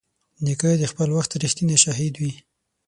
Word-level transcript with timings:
نیکه 0.43 0.69
د 0.81 0.83
خپل 0.91 1.09
وخت 1.17 1.31
رښتینی 1.43 1.77
شاهد 1.83 2.13
وي. 2.21 2.33